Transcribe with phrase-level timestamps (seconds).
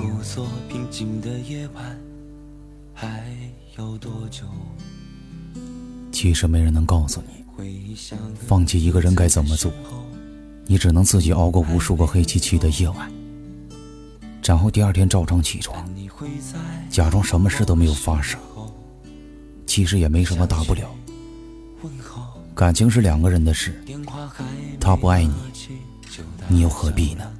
[0.00, 2.00] 故作平静的夜晚
[2.94, 3.22] 还
[3.76, 4.44] 有多久？
[6.10, 7.94] 其实没人能告诉你，
[8.34, 9.70] 放弃一个人该怎么做。
[10.64, 13.12] 你只能自己熬过无数个黑漆漆的夜晚，
[14.42, 15.86] 然后第二天照常起床，
[16.88, 18.40] 假装什么事都没有发生。
[19.66, 20.88] 其实也没什么大不了。
[22.54, 23.84] 感情是两个人的事，
[24.80, 25.34] 他不爱你，
[26.48, 27.30] 你又何必呢？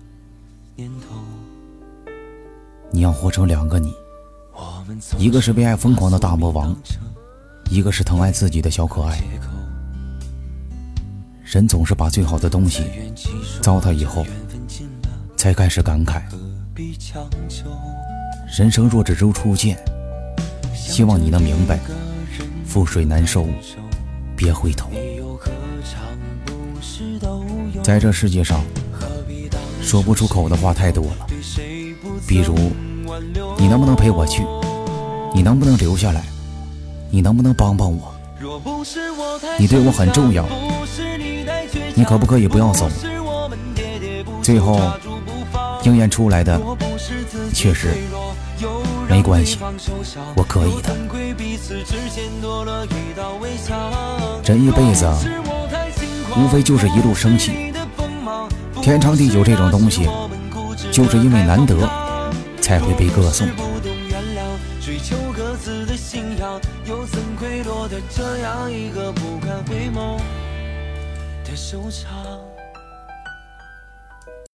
[2.92, 3.94] 你要活成两个你，
[5.16, 6.74] 一个是为爱疯狂的大魔王，
[7.70, 9.20] 一个是疼爱自己的小可爱。
[11.44, 12.84] 人总是把最好的东西
[13.62, 14.24] 糟蹋以后，
[15.36, 16.22] 才开始感慨。
[18.58, 19.78] 人生若只如初见，
[20.74, 21.78] 希望你能明白，
[22.68, 23.46] 覆水难收，
[24.36, 24.90] 别回头。
[27.82, 28.64] 在这世界上，
[29.80, 31.26] 说不出口的话太多了。
[32.26, 32.54] 比如，
[33.58, 34.44] 你能不能陪我去？
[35.34, 36.22] 你能不能留下来？
[37.10, 38.14] 你能不能帮帮我？
[39.58, 40.46] 你对我很重要，
[41.94, 42.88] 你可不可以不要走？
[44.42, 44.80] 最后，
[45.82, 46.60] 应验出来的
[47.52, 47.88] 却是
[49.08, 49.58] 没关系，
[50.34, 50.96] 我可以的。
[54.44, 55.06] 人一辈子，
[56.36, 57.72] 无非就是一路生气。
[58.82, 60.08] 天长地久这种东西，
[60.90, 61.76] 就是因为难得，
[62.60, 63.48] 才会被歌颂。
[65.86, 70.18] 的信仰，又怎会落得这样一个不堪回眸
[71.44, 72.49] 的收场？